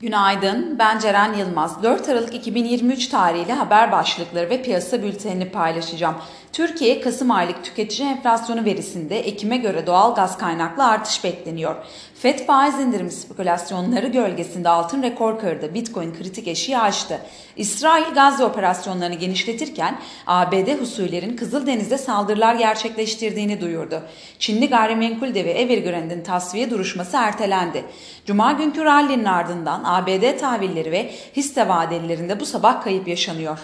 Günaydın, 0.00 0.78
ben 0.78 0.98
Ceren 0.98 1.34
Yılmaz. 1.34 1.82
4 1.82 2.08
Aralık 2.08 2.34
2023 2.34 3.08
tarihli 3.08 3.52
haber 3.52 3.92
başlıkları 3.92 4.50
ve 4.50 4.62
piyasa 4.62 5.02
bültenini 5.02 5.50
paylaşacağım. 5.50 6.14
Türkiye 6.52 7.00
Kasım 7.00 7.30
aylık 7.30 7.64
tüketici 7.64 8.08
enflasyonu 8.08 8.64
verisinde 8.64 9.20
Ekim'e 9.20 9.56
göre 9.56 9.86
doğal 9.86 10.14
gaz 10.14 10.38
kaynaklı 10.38 10.86
artış 10.86 11.24
bekleniyor. 11.24 11.74
FED 12.14 12.38
faiz 12.38 12.74
indirimi 12.74 13.10
spekülasyonları 13.10 14.06
gölgesinde 14.06 14.68
altın 14.68 15.02
rekor 15.02 15.38
kırdı. 15.40 15.74
Bitcoin 15.74 16.14
kritik 16.14 16.48
eşiği 16.48 16.78
aştı. 16.78 17.18
İsrail 17.56 18.14
Gazze 18.14 18.44
operasyonlarını 18.44 19.14
genişletirken 19.14 19.98
ABD 20.26 20.80
husulerin 20.80 21.36
Kızıldeniz'de 21.36 21.98
saldırılar 21.98 22.54
gerçekleştirdiğini 22.54 23.60
duyurdu. 23.60 24.02
Çinli 24.38 24.68
gayrimenkul 24.68 25.34
devi 25.34 25.48
Evergrande'in 25.48 26.22
tasfiye 26.22 26.70
duruşması 26.70 27.16
ertelendi. 27.16 27.84
Cuma 28.26 28.52
günkü 28.52 28.84
rallinin 28.84 29.24
ardından 29.24 29.84
ABD 29.90 30.38
tahvilleri 30.38 30.92
ve 30.92 31.10
hisse 31.36 31.68
vadelilerinde 31.68 32.40
bu 32.40 32.46
sabah 32.46 32.82
kayıp 32.82 33.08
yaşanıyor. 33.08 33.58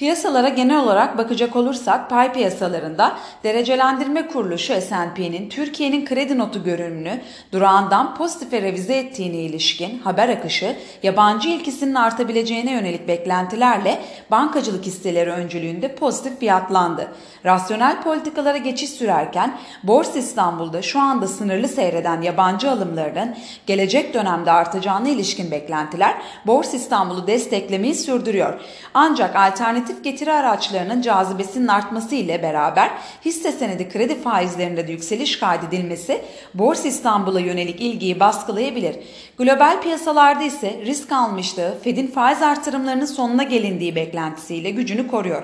Piyasalara 0.00 0.48
genel 0.48 0.78
olarak 0.78 1.18
bakacak 1.18 1.56
olursak 1.56 2.10
pay 2.10 2.32
piyasalarında 2.32 3.16
derecelendirme 3.44 4.28
kuruluşu 4.28 4.80
S&P'nin 4.80 5.48
Türkiye'nin 5.48 6.04
kredi 6.04 6.38
notu 6.38 6.64
görünümünü 6.64 7.20
durağından 7.52 8.14
pozitife 8.14 8.62
revize 8.62 8.94
ettiğine 8.94 9.36
ilişkin 9.36 9.98
haber 9.98 10.28
akışı 10.28 10.76
yabancı 11.02 11.48
ilkisinin 11.48 11.94
artabileceğine 11.94 12.72
yönelik 12.72 13.08
beklentilerle 13.08 13.98
bankacılık 14.30 14.84
hisseleri 14.84 15.30
öncülüğünde 15.30 15.94
pozitif 15.94 16.38
fiyatlandı. 16.38 17.08
Rasyonel 17.44 18.02
politikalara 18.02 18.56
geçiş 18.56 18.90
sürerken 18.90 19.58
Borsa 19.82 20.18
İstanbul'da 20.18 20.82
şu 20.82 21.00
anda 21.00 21.28
sınırlı 21.28 21.68
seyreden 21.68 22.22
yabancı 22.22 22.70
alımlarının 22.70 23.34
gelecek 23.66 24.14
dönemde 24.14 24.50
artacağına 24.52 25.08
ilişkin 25.08 25.50
beklentiler 25.50 26.14
Borsa 26.46 26.76
İstanbul'u 26.76 27.26
desteklemeyi 27.26 27.94
sürdürüyor. 27.94 28.60
Ancak 28.94 29.36
alternatif 29.36 29.89
alternatif 29.90 30.04
getiri 30.04 30.32
araçlarının 30.32 31.02
cazibesinin 31.02 31.68
artması 31.68 32.14
ile 32.14 32.42
beraber 32.42 32.90
hisse 33.24 33.52
senedi 33.52 33.88
kredi 33.88 34.22
faizlerinde 34.22 34.88
de 34.88 34.92
yükseliş 34.92 35.38
kaydedilmesi 35.38 36.20
Borsa 36.54 36.88
İstanbul'a 36.88 37.40
yönelik 37.40 37.80
ilgiyi 37.80 38.20
baskılayabilir. 38.20 38.96
Global 39.38 39.82
piyasalarda 39.82 40.44
ise 40.44 40.80
risk 40.86 41.12
almışlığı 41.12 41.78
Fed'in 41.82 42.06
faiz 42.06 42.42
artırımlarının 42.42 43.06
sonuna 43.06 43.42
gelindiği 43.42 43.94
beklentisiyle 43.94 44.70
gücünü 44.70 45.08
koruyor. 45.08 45.42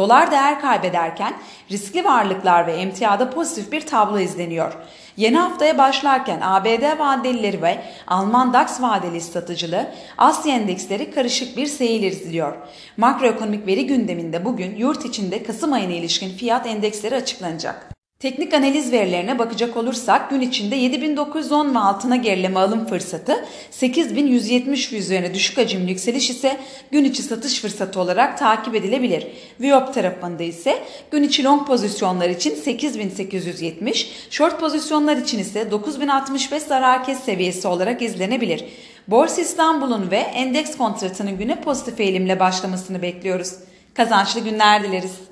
Dolar 0.00 0.30
değer 0.30 0.60
kaybederken 0.60 1.34
riskli 1.70 2.04
varlıklar 2.04 2.66
ve 2.66 2.72
emtiada 2.72 3.30
pozitif 3.30 3.72
bir 3.72 3.80
tablo 3.80 4.18
izleniyor. 4.18 4.72
Yeni 5.16 5.38
haftaya 5.38 5.78
başlarken 5.78 6.40
ABD 6.42 6.98
vadelileri 6.98 7.62
ve 7.62 7.82
Alman 8.06 8.52
DAX 8.52 8.82
vadeli 8.82 9.20
satıcılığı 9.20 9.90
Asya 10.18 10.54
endeksleri 10.54 11.10
karışık 11.10 11.56
bir 11.56 11.66
seyir 11.66 12.12
izliyor. 12.12 12.56
Makroekonomik 12.96 13.66
veri 13.66 13.86
gündeminde 13.86 14.44
bugün 14.44 14.76
yurt 14.76 15.04
içinde 15.04 15.42
Kasım 15.42 15.72
ayına 15.72 15.92
ilişkin 15.92 16.36
fiyat 16.36 16.66
endeksleri 16.66 17.14
açıklanacak. 17.14 17.99
Teknik 18.20 18.54
analiz 18.54 18.92
verilerine 18.92 19.38
bakacak 19.38 19.76
olursak 19.76 20.30
gün 20.30 20.40
içinde 20.40 20.76
7910 20.76 21.74
ve 21.74 21.78
altına 21.78 22.16
gerileme 22.16 22.60
alım 22.60 22.86
fırsatı, 22.86 23.44
8170 23.70 24.92
üzerine 24.92 25.34
düşük 25.34 25.58
hacimli 25.58 25.90
yükseliş 25.90 26.30
ise 26.30 26.56
gün 26.90 27.04
içi 27.04 27.22
satış 27.22 27.60
fırsatı 27.60 28.00
olarak 28.00 28.38
takip 28.38 28.74
edilebilir. 28.74 29.26
Viyop 29.60 29.94
tarafında 29.94 30.42
ise 30.42 30.78
gün 31.10 31.22
içi 31.22 31.44
long 31.44 31.66
pozisyonlar 31.66 32.28
için 32.28 32.54
8870, 32.54 34.12
short 34.30 34.60
pozisyonlar 34.60 35.16
için 35.16 35.38
ise 35.38 35.70
9065 35.70 36.62
zarar 36.62 37.04
kes 37.04 37.20
seviyesi 37.20 37.68
olarak 37.68 38.02
izlenebilir. 38.02 38.64
Borsa 39.08 39.40
İstanbul'un 39.40 40.10
ve 40.10 40.16
endeks 40.16 40.76
kontratının 40.76 41.38
güne 41.38 41.60
pozitif 41.60 42.00
eğilimle 42.00 42.40
başlamasını 42.40 43.02
bekliyoruz. 43.02 43.54
Kazançlı 43.94 44.40
günler 44.40 44.82
dileriz. 44.82 45.29